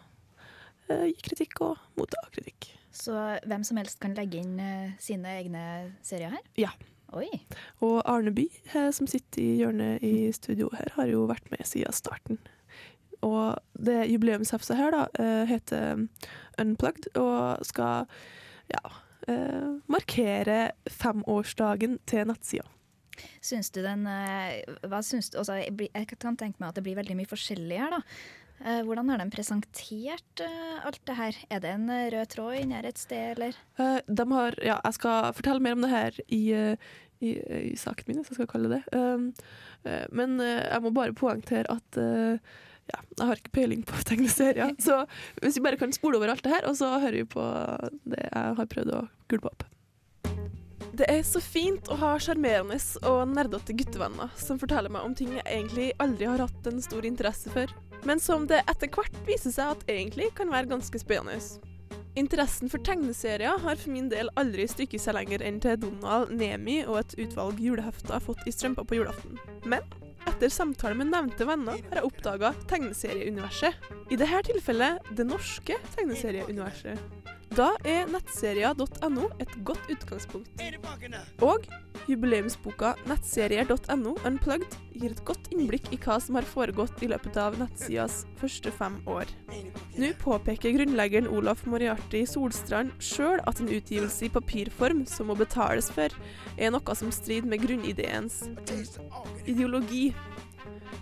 [0.91, 2.73] gi kritikk og motta kritikk.
[2.93, 3.13] Så
[3.49, 5.63] hvem som helst kan legge inn eh, sine egne
[6.05, 6.43] serier her?
[6.59, 6.73] Ja.
[7.13, 7.27] Oi.
[7.85, 11.65] Og Arne By, eh, som sitter i hjørnet i studio her, har jo vært med
[11.69, 12.39] siden starten.
[13.23, 16.05] Og det jubileumsheftet her da, eh, heter
[16.61, 18.05] Unplugged, og skal
[18.69, 18.81] ja,
[19.87, 22.65] markere femårsdagen til nettsida.
[23.45, 27.15] Syns du den Hva syns du altså, jeg kan tenke meg at det blir veldig
[27.15, 28.01] mye forskjellig her, da.
[28.63, 31.39] Eh, Hvordan har de presentert eh, alt det her?
[31.51, 33.57] Er det en eh, rød tråd inni her et sted, eller?
[34.07, 36.43] De har, ja, jeg skal fortelle mer om det her i,
[37.19, 37.33] i,
[37.73, 38.99] i saken min, hvis jeg skal kalle det det.
[38.99, 39.31] Um,
[40.15, 44.71] men jeg må bare poengtere at ja, jeg har ikke peiling på tegneserier.
[44.85, 45.01] Så
[45.41, 47.43] hvis vi bare kan spole over alt det her, og så hører vi på
[48.07, 49.67] det jeg har prøvd å gulpe opp.
[50.93, 52.77] Det er så fint å ha sjarmerende
[53.09, 57.07] og nerdete guttevenner som forteller meg om ting jeg egentlig aldri har hatt en stor
[57.07, 57.71] interesse for,
[58.07, 61.39] men som det etter hvert viser seg at egentlig kan være ganske spennende.
[62.19, 66.83] Interessen for tegneserier har for min del aldri strykket seg lenger enn til Donald, Nemi
[66.85, 69.39] og et utvalg julehefter fått i strømpa på julaften.
[69.65, 69.81] Men
[70.29, 73.89] etter samtale med nevnte venner har jeg oppdaga tegneserieuniverset.
[74.13, 77.32] I dette tilfellet det norske tegneserieuniverset.
[77.53, 80.61] Da er nettserier.no et godt utgangspunkt.
[81.45, 81.67] Og
[82.09, 87.59] jubileumsboka nettserier.no Unplugged gir et godt innblikk i hva som har foregått i løpet av
[87.61, 89.29] nettsidas første fem år.
[90.01, 95.91] Nå påpeker grunnleggeren Olaf Moriarty Solstrand sjøl at en utgivelse i papirform som må betales
[95.93, 96.09] for,
[96.57, 98.47] er noe som strider med grunnideens
[99.45, 100.07] ideologi.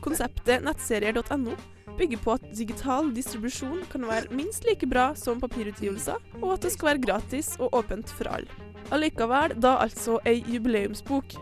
[0.03, 1.55] Konseptet nettserier.no
[1.97, 6.73] bygger på at digital distribusjon kan være minst like bra som papirutgivelser, og at det
[6.75, 8.49] skal være gratis og åpent for alle.
[8.91, 11.38] Allikevel da altså ei jubileumsbok.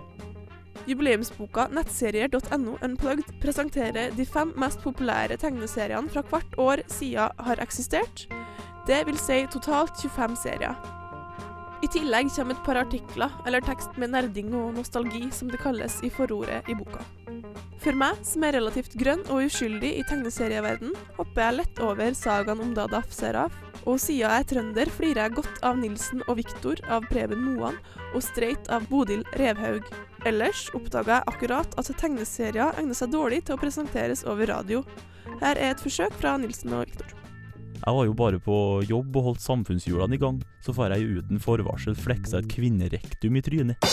[0.90, 8.28] Jubileumsboka nettserier.no Unplugged presenterer de fem mest populære tegneseriene fra hvert år siden har eksistert.
[8.88, 10.78] Det vil si totalt 25 serier.
[11.80, 16.02] I tillegg kommer et par artikler eller tekst med nerding og nostalgi, som det kalles
[16.04, 17.06] i forordet i boka.
[17.80, 22.60] For meg, som er relativt grønn og uskyldig i tegneserieverden, hopper jeg lett over sagaen
[22.60, 26.82] om Dadaf Seraf, og siden jeg er trønder, flirer jeg godt av Nilsen og Viktor
[26.92, 27.80] av Preben Moan
[28.12, 29.88] og Streit av Bodil Revhaug.
[30.28, 34.84] Ellers oppdaga jeg akkurat at tegneserier egner seg dårlig til å presenteres over radio.
[35.39, 37.15] Her er et forsøk fra Nilsen og Viktor.
[37.80, 38.56] Jeg var jo bare på
[38.89, 43.44] jobb og holdt samfunnshjulene i gang, så får jeg uten forvarsel fleksa et kvinnerektum i
[43.46, 43.92] trynet.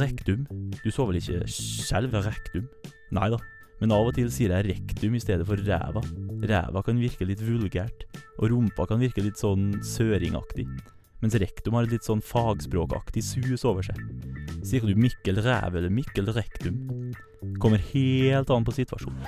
[0.00, 0.48] Rektum?
[0.80, 2.70] Du så vel ikke selve rektum?
[3.14, 3.38] Nei da,
[3.80, 6.02] men av og til sier jeg rektum i stedet for ræva.
[6.50, 8.06] Ræva kan virke litt vulgært,
[8.40, 10.66] og rumpa kan virke litt sånn søringaktig.
[11.22, 14.00] Mens rektum har et litt sånn fagspråkaktig sus over seg.
[14.66, 16.80] Sier du Mikkel ræv eller Mikkel rektum?
[17.62, 19.22] Kommer helt an på situasjonen.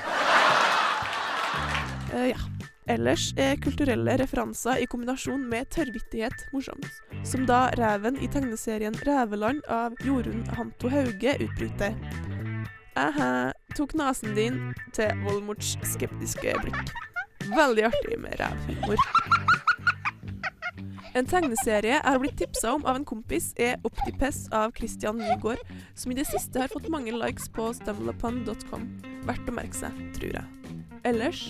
[2.13, 2.41] Uh, ja.
[2.89, 6.89] Ellers er kulturelle referanser i kombinasjon med tørrvittighet morsomt.
[7.21, 11.93] Som da reven i tegneserien Ræveland av Jorunn Hanto Hauge utbryter.
[12.99, 14.57] Æhæ, tok nesen din
[14.97, 16.91] til Voldemorts skeptiske blikk.
[17.55, 18.99] Veldig artig med rævhumor.
[21.17, 25.63] En tegneserie jeg har blitt tipsa om av en kompis, er Optipes av Christian Nygaard,
[25.95, 28.85] som i det siste har fått mange likes på stumbleupon.com.
[29.31, 30.77] Verdt å merke seg, tror jeg.
[31.09, 31.43] Ellers,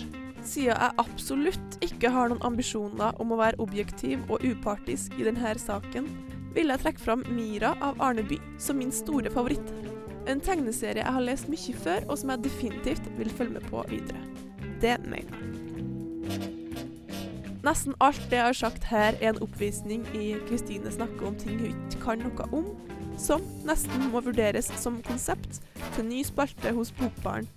[0.45, 5.57] siden jeg absolutt ikke har noen ambisjoner om å være objektiv og upartisk i denne
[5.59, 6.07] saken,
[6.55, 9.98] vil jeg trekke fram Mira av Arneby som min store favoritt.
[10.27, 13.83] En tegneserie jeg har lest mye før, og som jeg definitivt vil følge med på
[13.89, 14.21] videre.
[14.81, 15.49] Det mener jeg.
[17.65, 21.59] Nesten alt det jeg har sagt her, er en oppvisning i Kristine snakker om ting
[21.59, 22.69] hun ikke kan noe om,
[23.19, 25.59] som nesten må vurderes som konsept
[25.95, 27.49] til ny spalte hos Bokbaren.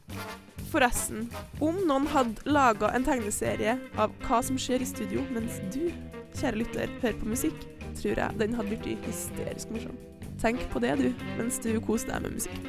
[0.72, 1.28] Forresten,
[1.62, 5.92] om noen hadde laga en tegneserie av hva som skjer i studio mens du,
[6.40, 7.68] kjære lytter, hører på musikk,
[8.00, 10.11] tror jeg den hadde blitt hysterisk morsom.
[10.42, 12.64] Tenk på det, du, mens du koser deg med musikk.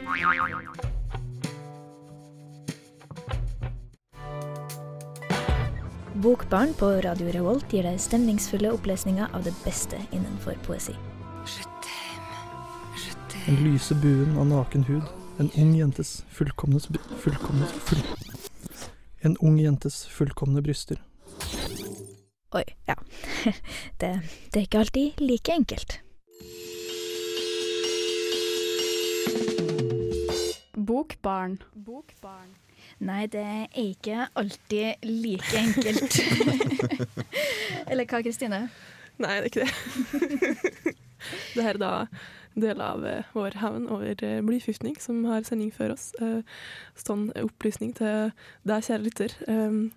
[6.22, 10.94] Bokbarn på Radio Revolt gir deg stemningsfulle opplesninger av det beste innenfor poesi.
[13.48, 15.10] Den lyse buen av naken hud.
[15.42, 16.78] En ung jentes fullkomne
[17.26, 18.06] fullkomne full...
[19.26, 21.02] En ung jentes fullkomne bryster.
[22.54, 23.02] Oi, ja.
[23.98, 24.20] Det,
[24.54, 26.04] det er ikke alltid like enkelt.
[30.86, 31.58] Bokbarn.
[31.86, 32.52] Bokbarn.
[33.00, 36.20] Nei, det er ikke alltid like enkelt.
[37.92, 38.68] Eller hva, Kristine?
[39.22, 40.96] Nei, det er ikke det.
[41.56, 41.94] det her er da
[42.60, 46.12] del av eh, vår hevn over eh, blyforgiftning, som har sending før oss.
[46.22, 46.42] Eh,
[47.00, 48.34] sånn opplysning til
[48.68, 49.36] deg, kjære lytter.
[49.48, 49.88] Um,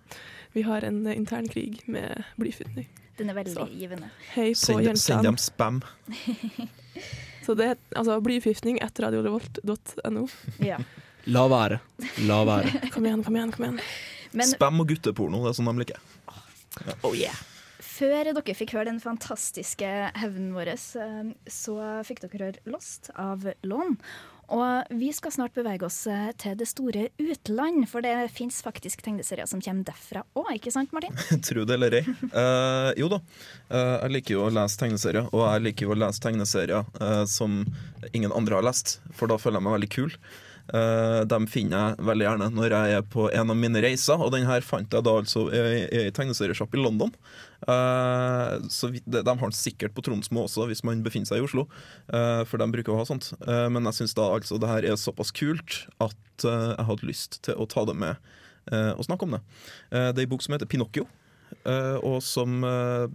[0.55, 2.89] vi har en intern krig med blyforgiftning.
[3.17, 4.11] Den er veldig Så, givende.
[4.33, 5.81] Hei på Send, send dem spam.
[7.47, 10.25] Så det altså blyforgiftning etter radiorevolt.no.
[10.59, 10.81] Ja.
[11.31, 11.79] La være.
[12.27, 12.73] La være.
[12.93, 13.77] Kom igjen, kom igjen, kom igjen.
[14.35, 16.01] Men Spam og gutteporno, det er sånn de liker.
[17.07, 17.39] Oh yeah.
[17.81, 19.87] før dere fikk høre den fantastiske
[20.19, 23.95] hevnen vår, eh, så fikk dere høre Lost av Lån.
[24.53, 29.03] Og vi skal snart bevege oss eh, til det store utland, for det fins faktisk
[29.03, 31.15] tegneserier som kommer derfra òg, ikke sant Martin?
[31.47, 32.03] Tro det eller ei.
[32.31, 33.19] Uh, jo da.
[33.73, 37.23] uh, jeg liker jo å lese tegneserier, og jeg liker jo å lese tegneserier uh,
[37.27, 37.59] som
[38.13, 40.15] ingen andre har lest, for da føler jeg meg veldig kul.
[40.67, 44.33] Uh, dem finner jeg veldig gjerne når jeg er på en av mine reiser, og
[44.33, 47.13] den her fant jeg da altså i ei tegneseriesjapp i London.
[47.65, 51.45] Eh, så de, de har den sikkert på Tromsmo også, hvis man befinner seg i
[51.45, 51.65] Oslo,
[52.13, 53.31] eh, for de bruker å ha sånt.
[53.41, 57.09] Eh, men jeg syns da altså det her er såpass kult at eh, jeg hadde
[57.09, 58.13] lyst til å ta det med
[58.71, 59.41] eh, og snakke om det.
[59.89, 61.07] Eh, det er ei bok som heter Pinocchio,
[61.63, 63.07] eh, og som eh,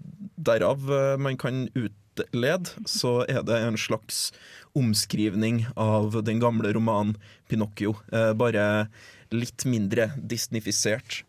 [0.51, 1.67] derav eh, man kan
[2.13, 4.31] utlede, så er det en slags
[4.79, 7.17] omskrivning av den gamle romanen
[7.49, 8.89] Pinocchio, eh, bare
[9.33, 11.23] litt mindre disnifisert.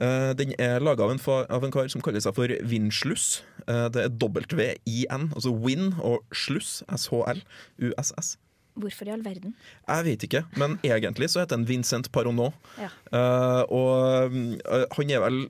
[0.00, 1.20] Eh, den er laga av, en
[1.52, 3.42] av en kar som kaller seg for Vinsluss.
[3.66, 7.42] Eh, det er W-I-N, altså Win og Sluss, S-H-L,
[7.78, 8.36] U-S-S.
[8.80, 9.52] Hvorfor i all verden?
[9.84, 12.56] Jeg vet ikke, men egentlig så heter han Vincent Paronot.
[12.80, 12.88] Ja.
[13.12, 15.42] Uh, og uh, han er vel,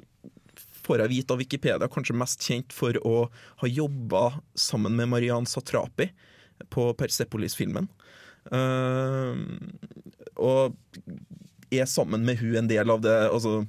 [0.86, 3.16] får jeg vite av Wikipedia, kanskje mest kjent for å
[3.62, 4.24] ha jobba
[4.58, 6.10] sammen med Marianne Satrapi
[6.72, 7.88] på Persepolis-filmen.
[8.50, 9.38] Uh,
[10.42, 10.74] og
[11.72, 13.62] er sammen med hun en del av det altså,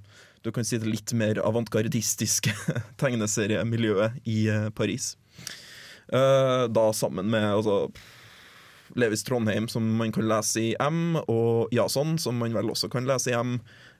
[0.44, 2.52] du kan si det litt mer avantgardistiske
[3.02, 5.14] tegneseriemiljøet i eh, Paris.
[6.12, 7.78] Uh, da sammen med altså,
[9.00, 13.08] Levis Trondheim, som man kan lese i M, og Jason, som man vel også kan
[13.08, 13.56] lese i M.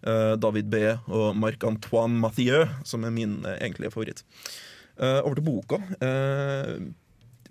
[0.08, 0.84] eh, David B.
[1.08, 4.24] og Marc-Antoine Mathieu, som er min eh, egentlige favoritt.
[5.00, 5.80] Eh, over til boka.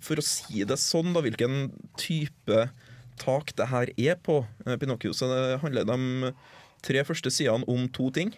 [0.03, 2.65] For å si det sånn, da, hvilken type
[3.21, 4.41] tak det her er på
[4.81, 6.31] Pinocchio, så det handler de
[6.83, 8.33] tre første sidene om to ting.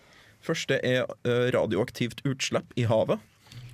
[0.45, 1.10] Første er
[1.56, 3.23] radioaktivt utslipp i havet.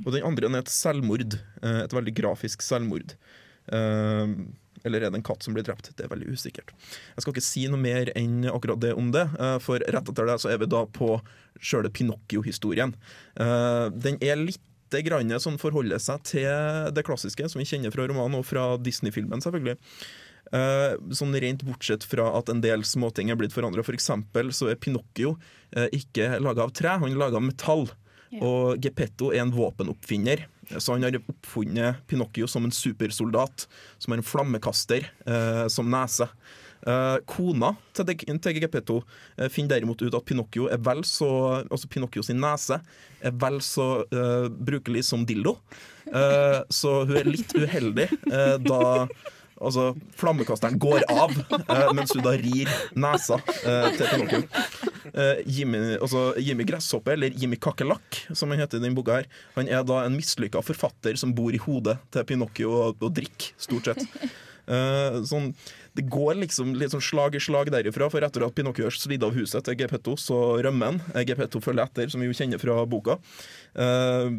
[0.06, 1.36] Og den andre er et selvmord.
[1.67, 3.17] Et veldig grafisk selvmord.
[3.69, 4.36] Eh,
[4.84, 5.91] Eller er det en katt som blir drept?
[5.95, 6.73] Det er veldig usikkert.
[7.15, 10.27] Jeg skal ikke si noe mer enn akkurat det om det, eh, for rett etter
[10.31, 11.13] det så er vi da på
[11.62, 12.95] sjøle Pinocchio-historien.
[13.38, 14.60] Eh, Den er litt
[15.05, 19.39] grann som forholder seg til det klassiske, som vi kjenner fra romanen og fra Disney-filmen,
[19.39, 19.77] selvfølgelig.
[20.51, 23.86] Eh, sånn rent bortsett fra at en del småting er blitt forandra.
[23.86, 25.38] For eksempel så er Pinocchio
[25.71, 27.88] ikke laga av tre, han er laga av metall.
[28.39, 30.45] Og Geppetto er en våpenoppfinner,
[30.79, 33.67] så han har oppfunnet Pinocchio som en supersoldat.
[33.97, 36.27] Som har en flammekaster eh, som nese.
[36.81, 38.95] Eh, kona til, de, til Geppetto
[39.38, 41.27] eh, finner derimot ut at Pinocchio er vel så
[41.62, 42.79] Altså Pinocchio sin nese
[43.21, 45.60] er vel så eh, brukelig som dildo.
[46.10, 48.81] Eh, så hun er litt uheldig eh, da
[49.62, 51.36] Altså, Flammekasteren går av
[51.93, 54.89] mens hun da rir nesa til Pinocchio.
[55.09, 59.29] Eh, Jimmy, altså Jimmy Gresshoppe, eller Jimmy Kakerlakk, som han heter i denne boka, her,
[59.57, 63.53] han er da en mislykka forfatter som bor i hodet til Pinocchio og, og drikker,
[63.61, 64.07] stort sett.
[64.71, 65.47] Eh, sånn,
[65.97, 69.25] det går liksom litt sånn slag i slag derifra, for etter at Pinocchio har svidd
[69.25, 71.25] av huset til Gepetto, så rømmer han.
[71.27, 73.17] Gepetto følger etter, som vi jo kjenner fra boka.
[73.73, 74.37] Eh,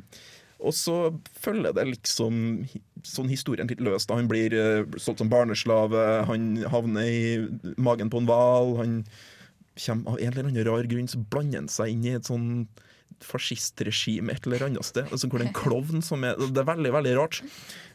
[0.62, 0.96] og så
[1.42, 2.36] følger det liksom
[3.06, 4.08] sånn historien litt løst.
[4.08, 8.76] da Han blir uh, solgt som barneslave, han havner i magen på en hval.
[8.78, 8.92] Han
[9.78, 12.66] kommer av en eller annen rar grunn så blander han seg inn i et sånn
[13.22, 15.06] fascistregime et eller annet sted.
[15.14, 17.42] Altså, hvor det er en klovn som er Det er veldig, veldig rart.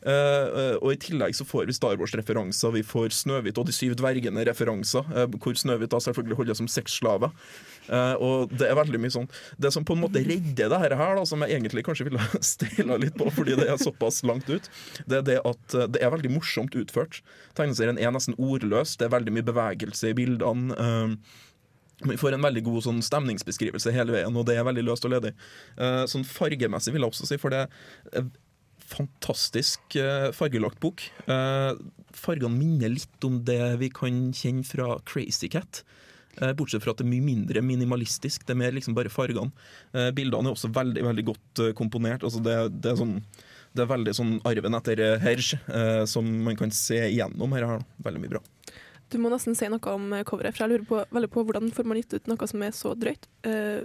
[0.07, 3.75] Uh, uh, og i tillegg så får vi Star Wars-referanser, vi får Snøhvit og de
[3.75, 7.33] syv dvergene-referanser, uh, hvor Snøhvit da selvfølgelig holder som sexslave.
[7.87, 11.15] Eh, og det er veldig mye sånn Det som på en måte redder det her,
[11.15, 14.67] da, som jeg egentlig kanskje ville stila litt på, fordi det er såpass langt ut,
[15.07, 17.21] det er det at eh, det er veldig morsomt utført.
[17.57, 20.75] Tegneserien er nesten ordløs, det er veldig mye bevegelse i bildene.
[22.05, 25.15] Vi får en veldig god sånn stemningsbeskrivelse hele veien, og det er veldig løst og
[25.15, 25.31] ledig.
[25.81, 27.63] Eh, sånn fargemessig vil jeg også si, for det
[28.13, 28.27] er
[28.87, 31.01] fantastisk eh, fargelagt bok.
[31.25, 31.71] Eh,
[32.15, 35.83] fargene minner litt om det vi kan kjenne fra Crazy Cat.
[36.37, 38.43] Bortsett fra at det er mye mindre minimalistisk.
[38.45, 39.49] Det er mer liksom bare fargene.
[40.13, 42.21] Bildene er også veldig veldig godt komponert.
[42.21, 43.15] Altså det, det, er sånn,
[43.73, 45.57] det er veldig sånn arven etter Herge,
[46.05, 47.65] som man kan se igjennom her.
[48.05, 48.43] Veldig mye bra.
[49.11, 51.69] Du må nesten si noe om eh, coveret, for jeg lurer på, veldig på hvordan
[51.75, 53.81] får man gitt ut noe som er så drøyt uh,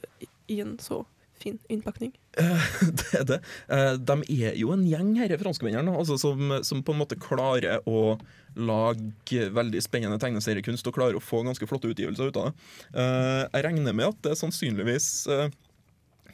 [0.50, 1.04] i- en så
[1.42, 2.12] fin innpakning.
[2.98, 3.38] det er det.
[3.70, 7.80] Uh, De er jo en gjeng her, franskmennene, altså, som, som på en måte klarer
[7.88, 8.16] å
[8.58, 13.06] lage veldig spennende tegneseriekunst og klarer å få ganske flotte utgivelser ut av det.
[13.56, 15.06] Jeg regner med at det sannsynligvis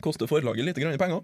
[0.02, 1.22] koster forlaget litt grann penger.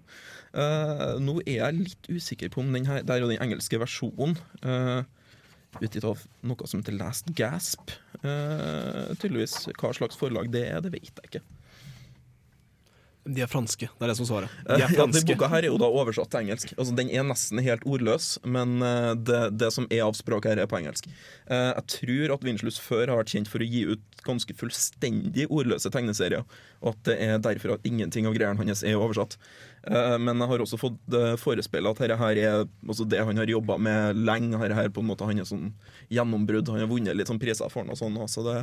[1.19, 4.37] Nå er jeg litt usikker på om den her, det er jo den engelske versjonen.
[5.83, 7.91] Utgitt av noe som heter Last Gasp.
[8.23, 9.57] Eh, tydeligvis.
[9.75, 11.43] Hva slags forlag det er, det vet jeg ikke.
[13.25, 13.87] De er franske.
[13.89, 14.51] Det er det som svarer.
[14.69, 16.75] Eh, De er Ja, boka her er jo da oversatt til engelsk.
[16.77, 20.61] Altså, den er nesten helt ordløs, men eh, det, det som er av språket her,
[20.61, 21.09] er på engelsk.
[21.49, 25.47] Eh, Jeg tror at Winchellus før har vært kjent for å gi ut ganske fullstendig
[25.49, 26.45] ordløse tegneserier,
[26.85, 29.35] og at det er derfor at ingenting av greiene hans er oversatt.
[29.85, 33.37] Eh, Men jeg har også fått eh, forespeila at dette her er altså det han
[33.37, 34.57] har jobba med lenge.
[34.57, 35.73] Dette her på en måte Han er sånn
[36.13, 36.71] gjennombrudd.
[36.73, 38.17] Han har vunnet litt sånn priser for den og sånn.
[38.17, 38.55] også, det,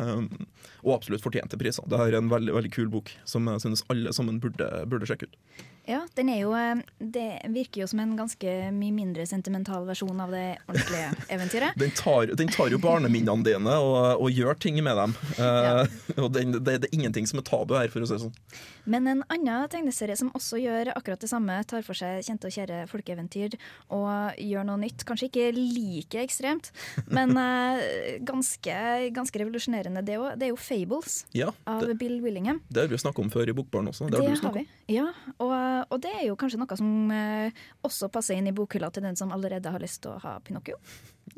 [0.83, 1.87] og absolutt fortjente priser.
[1.87, 5.31] Det er en veldig veldig kul bok som jeg synes alle sammen burde, burde sjekke
[5.31, 5.39] ut.
[5.89, 10.21] Ja, den er jo eh, Det virker jo som en ganske mye mindre sentimental versjon
[10.23, 11.75] av det ordentlige eventyret.
[11.83, 15.15] Den tar, den tar jo barneminnene dine og, og gjør ting med dem.
[15.43, 18.23] Eh, og den, det, det er ingenting som er tabu her, for å si det
[18.23, 18.37] sånn.
[18.85, 22.55] Men en annen tegneserie som også gjør akkurat det samme, tar for seg kjente og
[22.55, 23.57] kjære folkeeventyr
[23.95, 25.05] og gjør noe nytt.
[25.09, 26.71] Kanskje ikke like ekstremt,
[27.11, 27.83] men uh,
[28.31, 28.77] ganske,
[29.17, 30.33] ganske revolusjonerende det òg.
[30.39, 32.63] Det er jo Fables Ja, av Bill Willingham.
[32.71, 34.07] det har vi snakket om før i Bokbarn også.
[34.11, 34.67] Det Det har det har vi.
[34.93, 35.09] Ja,
[35.43, 38.91] og Og, og det er jo kanskje noe som eh, også passer inn i bokhylla
[38.95, 40.79] til den som allerede har lyst til å ha Pinocchio.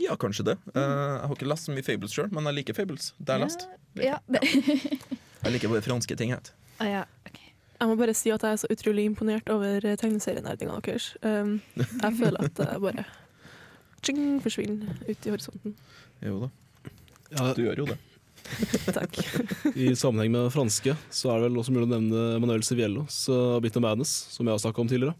[0.00, 0.56] Ja, kanskje det.
[0.74, 3.12] Eh, jeg har ikke lest så mye Fables sjøl, men jeg liker Fables.
[3.18, 3.66] Det er last.
[3.94, 4.04] lest.
[4.04, 4.42] Ja, ja.
[5.44, 6.34] Jeg liker bare franske ting.
[6.36, 6.52] Vet.
[6.82, 7.02] Ah, ja.
[7.78, 11.12] Jeg må bare si at jeg er så utrolig imponert over tegneserienerdinga deres.
[11.22, 13.04] Um, jeg føler at det bare
[14.04, 15.76] tjing, forsvinner ut i horisonten.
[16.24, 16.48] Jo da.
[17.34, 17.98] Ja, Du gjør jo det.
[18.98, 19.18] Takk.
[19.74, 23.58] I sammenheng med franske så er det vel også mulig å nevne Manuel Civiellos uh,
[23.64, 25.16] Bit of Madness, som jeg har snakka om tidligere.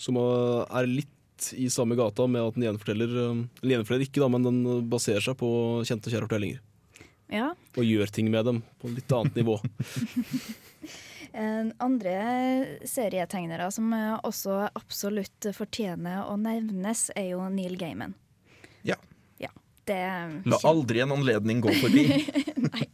[0.00, 4.22] Som uh, er litt i samme gata med at den gjenforteller uh, Eller gjenforteller ikke,
[4.22, 5.50] da, men den baserer seg på
[5.88, 6.64] kjente og kjære fortellinger.
[7.32, 7.52] ja.
[7.78, 9.60] Og gjør ting med dem på et litt annet nivå.
[11.78, 12.14] Andre
[12.88, 18.16] serietegnere som eh, også absolutt fortjener å nevnes, er jo Neil Gaiman.
[18.82, 18.96] Ja.
[19.88, 20.00] Det
[20.50, 22.04] La aldri en anledning gå forbi.
[22.70, 22.86] Nei.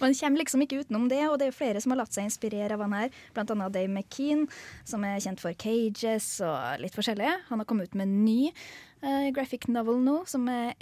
[0.00, 2.74] Man kommer liksom ikke utenom det, og det er flere som har latt seg inspirere
[2.74, 3.12] av han her.
[3.36, 4.46] Blant annet Dave McKean,
[4.88, 7.30] som er kjent for Cages og litt forskjellig.
[7.50, 8.40] Han har kommet ut med en ny
[9.04, 10.74] uh, graphic novel nå, som er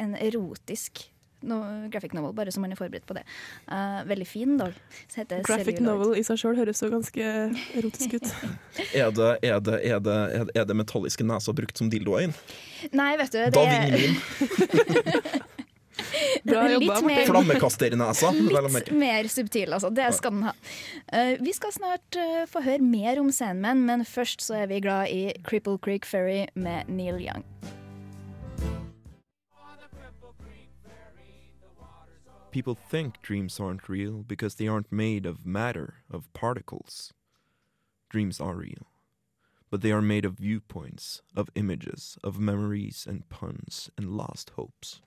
[0.00, 1.06] en erotisk
[1.46, 1.58] no,
[1.92, 3.24] graphic novel, bare så man er forberedt på det.
[3.66, 4.70] Uh, veldig fin, da.
[5.06, 5.88] Så heter Graphic Celluloid.
[5.88, 7.30] novel i seg sjøl høres jo ganske
[7.78, 8.32] erotisk ut.
[9.02, 10.16] Er det, er det, er det,
[10.56, 12.34] er det, metalliske nesa brukt som dildoer inn?
[12.96, 15.42] Nei, vet du, det Da er vinner min!
[16.42, 16.78] Det jobba.
[16.78, 18.30] litt mer- Flammekasternesa.
[18.32, 19.90] Litt mer subtil, altså.
[19.94, 20.54] Det skal den ha.
[21.12, 24.80] Uh, vi skal snart uh, få høre mer om Sandman, men først så er vi
[24.84, 27.44] glad i Cripple Creek Ferry med Neil Young.
[32.52, 37.14] People think dreams aren't real because they aren't made of matter, of particles.
[38.10, 38.88] Dreams are real.
[39.70, 45.00] But they are made of viewpoints, of images, of memories and puns and lost hopes.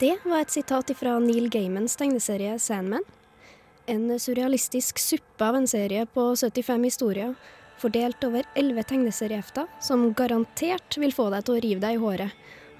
[0.00, 3.04] Det var et sitat fra Neil Gaimans tegneserie Sandman.
[3.86, 7.34] En surrealistisk suppe av en serie på 75 historier,
[7.78, 12.34] fordelt over 11 tegneseriehefter, som garantert vil få deg til å rive deg i håret.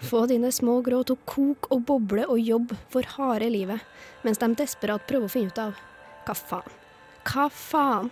[0.05, 3.81] Få dine små grå til å koke og boble og jobbe for harde livet,
[4.25, 5.79] mens de desperat prøver å finne ut av
[6.25, 6.79] hva faen?
[7.25, 8.11] Hva faen?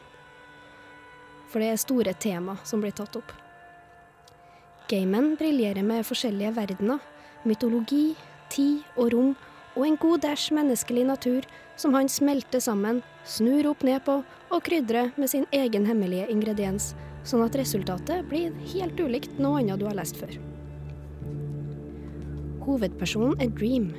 [1.53, 3.33] For det er store tema som blir tatt opp.
[4.89, 7.01] Gamen briljerer med forskjellige verdener,
[7.49, 8.15] mytologi,
[8.53, 9.35] tid og rom
[9.73, 11.49] og en god dæsj menneskelig natur
[11.81, 14.19] som han smelter sammen, snur opp ned på
[14.53, 16.93] og krydrer med sin egen hemmelige ingrediens,
[17.25, 20.52] sånn at resultatet blir helt ulikt noe annet du har lest før.
[22.73, 23.91] Hovedpersonen er Dream,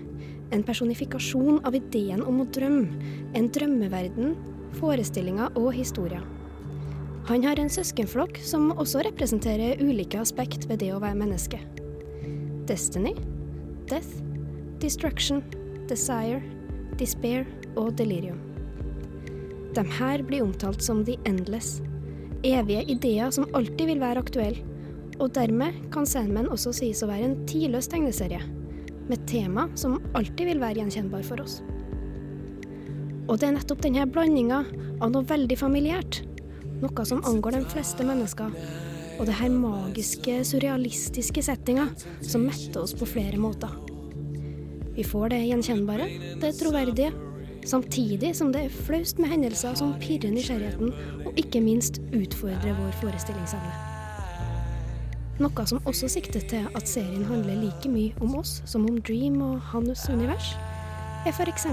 [0.53, 4.31] en personifikasjon av ideen om å drømme, en drømmeverden,
[4.79, 6.23] forestillinger og historier.
[7.29, 11.59] Han har en søskenflokk som også representerer ulike aspekt ved det å være menneske.
[12.67, 13.13] Destiny,
[13.91, 14.23] Death,
[14.81, 15.43] Destruction,
[15.91, 16.41] Desire,
[16.97, 17.45] Despair
[17.77, 18.41] og Delirium.
[19.77, 21.77] De her blir omtalt som The Endless,
[22.41, 24.65] evige ideer som alltid vil være aktuelle,
[25.21, 28.41] og dermed kan Sandman også sies å være en tidløs tegneserie,
[29.09, 31.61] med tema som alltid vil være gjenkjennbar for oss.
[33.27, 34.63] Og det er nettopp denne blandinga
[34.99, 36.21] av noe veldig familiært,
[36.83, 38.55] noe som angår de fleste mennesker,
[39.19, 41.87] og det her magiske, surrealistiske settinga
[42.25, 43.71] som metter oss på flere måter.
[44.93, 46.09] Vi får det gjenkjennbare,
[46.41, 47.13] det troverdige,
[47.65, 52.93] samtidig som det er flaust med hendelser som pirrer nysgjerrigheten, og ikke minst utfordrer vår
[53.01, 53.92] forestillingsevne.
[55.43, 59.41] Noe som også sikter til at serien handler like mye om oss som om Dream
[59.43, 60.53] og hans univers,
[61.27, 61.65] er f.eks.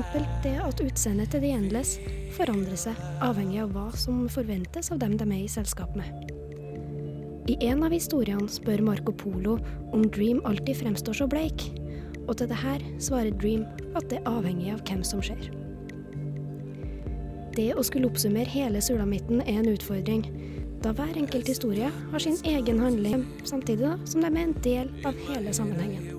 [0.43, 1.93] det at utseendet til The Endless
[2.35, 6.35] forandrer seg avhengig av hva som forventes av dem de er i selskap med.
[7.51, 9.61] I en av historiene spør Marco Polo
[9.95, 11.69] om Dream alltid fremstår så bleik,
[12.27, 15.47] og til det her svarer Dream at det er avhengig av hvem som skjer.
[17.55, 20.27] Det å skulle oppsummere hele sulamitten er en utfordring,
[20.81, 24.89] da hver enkelt historie har sin egen handling, samtidig da, som de er en del
[25.05, 26.17] av hele sammenhengen.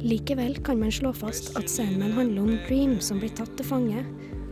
[0.00, 4.02] Likevel kan man slå fast at Sandman handler om Dream som blir tatt til fange,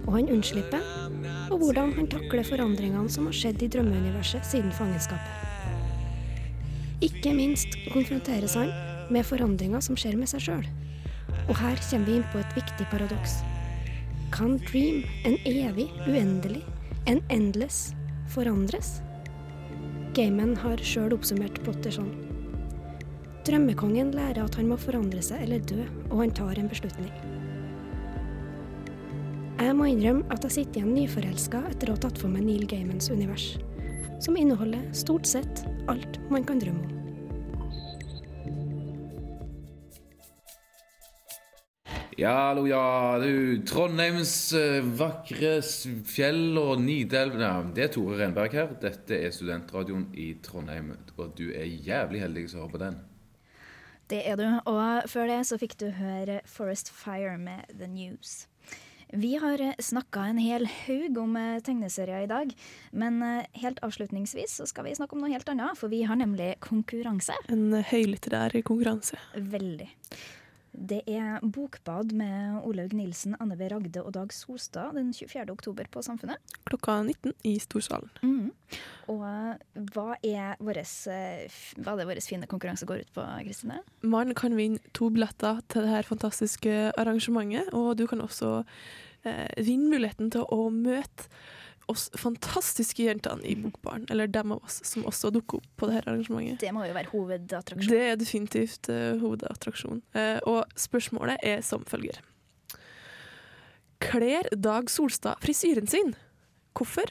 [0.07, 0.85] og han unnslipper,
[1.49, 5.45] og hvordan han takler forandringene som har skjedd i drømmeuniverset siden fangenskapet.
[7.03, 8.71] Ikke minst konfronteres han
[9.11, 10.67] med forandringer som skjer med seg sjøl.
[11.49, 13.41] Og her kommer vi inn på et viktig paradoks.
[14.35, 16.63] Kan Dream, en evig, uendelig,
[17.09, 17.95] en endless,
[18.33, 18.99] forandres?
[20.17, 22.11] Gamen har sjøl oppsummert plotter sånn.
[23.49, 27.13] Drømmekongen lærer at han må forandre seg eller dø, og han tar en beslutning.
[29.59, 32.69] Jeg må innrømme at jeg sitter igjen nyforelska etter å ha tatt for meg Neil
[32.71, 33.57] Gaimans univers,
[34.23, 36.98] som inneholder stort sett alt man kan drømme om.
[42.19, 43.19] Ja, hallo, ja.
[43.23, 48.73] Du, Trondheims eh, vakre fjell og Nidelv Nei, Det er Tore Renberg her.
[48.83, 50.97] Dette er studentradioen i Trondheim.
[51.15, 52.97] Og du er jævlig heldig som har på den.
[54.11, 58.49] Det er du, og før det så fikk du høre Forest Fire med The News.
[59.15, 62.51] Vi har snakka en hel haug om eh, tegneserier i dag,
[62.99, 66.19] men eh, helt avslutningsvis så skal vi snakke om noe helt annet, for vi har
[66.19, 67.39] nemlig konkurranse.
[67.47, 69.23] En høylitterær konkurranse.
[69.39, 69.93] Veldig.
[70.73, 73.67] Det er Bokbad med Olaug Nilsen, Anne B.
[73.71, 75.47] Ragde og Dag Solstad den 24.
[75.53, 76.39] oktober på Samfunnet.
[76.69, 78.11] Klokka 19 i Storsalen.
[78.23, 78.53] Mm.
[79.09, 81.49] Og eh, hva er våres, eh,
[81.81, 83.81] hva er det vår fine konkurranse går ut på, Kristine?
[84.03, 88.61] Man kan vinne to billetter til det her fantastiske arrangementet, og du kan også
[89.25, 91.31] eh, vinne muligheten til å møte
[91.89, 95.95] oss fantastiske jentene i Bokbaren, eller dem av oss som også dukker opp på det
[95.99, 96.61] her arrangementet.
[96.63, 97.93] Det må jo være hovedattraksjonen.
[97.93, 100.03] Det er definitivt uh, hovedattraksjonen.
[100.17, 102.17] Uh, og spørsmålet er som følger.
[104.05, 106.11] Kler Dag Solstad frisyren sin?
[106.77, 107.09] Hvorfor?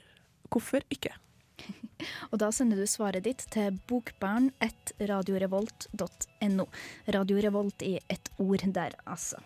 [0.54, 1.14] Hvorfor ikke?
[2.32, 6.66] Og da sender du svaret ditt til bokbarn1radiorevolt.no.
[7.18, 9.38] Radio Revolt i ett ord der, altså.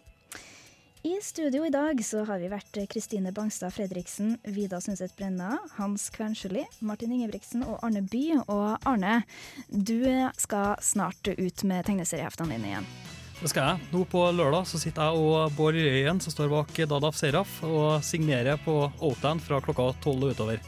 [1.04, 6.12] I studio i dag så har vi vært Kristine Bangstad Fredriksen, Vida Sundset Brenna, Hans
[6.14, 8.22] Kvernsjøli, Martin Ingebrigtsen og Arne By.
[8.44, 9.24] Og Arne,
[9.66, 10.06] du
[10.38, 12.92] skal snart ut med tegneserieheftene dine igjen.
[13.40, 13.90] Det skal jeg.
[13.96, 18.06] Nå på lørdag så sitter jeg og Bård Røyen, som står bak Dadaf Seraf, og
[18.06, 20.62] signerer på Outland fra klokka tolv og utover.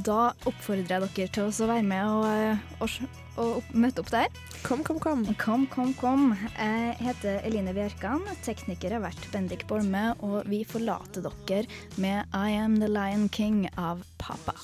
[0.00, 4.10] Da oppfordrer jeg dere til å være med og, eh, og, og opp, møte opp
[4.12, 4.28] der.
[4.64, 5.24] Kom, kom, kom.
[5.40, 6.32] Kom, kom, kom.
[6.56, 8.26] Jeg heter Eline Bjerkan.
[8.46, 11.64] Tekniker har vært Bendik Bolme, og vi forlater dere
[12.02, 14.58] med I Am The Lion King av Papa.